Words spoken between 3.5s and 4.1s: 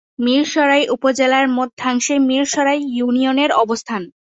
অবস্থান।